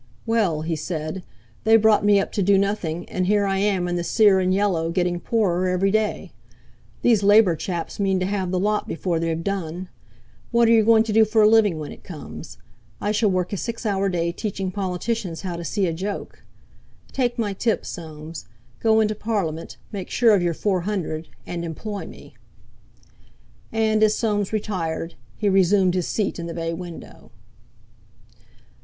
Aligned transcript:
"Well," 0.25 0.63
he 0.63 0.75
said, 0.75 1.21
"they 1.63 1.77
brought 1.77 2.03
me 2.03 2.19
up 2.19 2.31
to 2.31 2.41
do 2.41 2.57
nothing, 2.57 3.07
and 3.07 3.27
here 3.27 3.45
I 3.45 3.57
am 3.59 3.87
in 3.87 3.97
the 3.97 4.03
sear 4.03 4.39
and 4.39 4.51
yellow, 4.51 4.89
getting 4.89 5.19
poorer 5.19 5.67
every 5.67 5.91
day. 5.91 6.31
These 7.03 7.21
Labour 7.21 7.55
chaps 7.55 7.99
mean 7.99 8.19
to 8.19 8.25
have 8.25 8.49
the 8.49 8.57
lot 8.57 8.87
before 8.87 9.19
they've 9.19 9.43
done. 9.43 9.89
What 10.49 10.67
are 10.67 10.71
you 10.71 10.83
going 10.83 11.03
to 11.03 11.13
do 11.13 11.23
for 11.23 11.43
a 11.43 11.47
living 11.47 11.77
when 11.77 11.91
it 11.91 12.03
comes? 12.03 12.57
I 12.99 13.11
shall 13.11 13.29
work 13.29 13.53
a 13.53 13.57
six 13.57 13.85
hour 13.85 14.09
day 14.09 14.31
teaching 14.31 14.71
politicians 14.71 15.41
how 15.41 15.55
to 15.55 15.63
see 15.63 15.85
a 15.85 15.93
joke. 15.93 16.41
Take 17.11 17.37
my 17.37 17.53
tip, 17.53 17.85
Soames; 17.85 18.47
go 18.79 19.01
into 19.01 19.13
Parliament, 19.13 19.77
make 19.91 20.09
sure 20.09 20.33
of 20.33 20.41
your 20.41 20.55
four 20.55 20.81
hundred—and 20.81 21.63
employ 21.63 22.07
me." 22.07 22.33
And, 23.71 24.01
as 24.01 24.15
Soames 24.15 24.51
retired, 24.51 25.13
he 25.37 25.47
resumed 25.47 25.93
his 25.93 26.07
seat 26.07 26.39
in 26.39 26.47
the 26.47 26.55
bay 26.55 26.73
window. 26.73 27.29